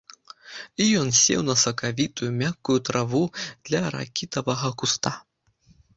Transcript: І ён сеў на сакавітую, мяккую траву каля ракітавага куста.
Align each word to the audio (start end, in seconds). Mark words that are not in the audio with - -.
І 0.85 0.87
ён 1.01 1.09
сеў 1.23 1.43
на 1.49 1.55
сакавітую, 1.65 2.29
мяккую 2.41 2.77
траву 2.89 3.21
каля 3.63 3.83
ракітавага 3.97 4.69
куста. 4.83 5.13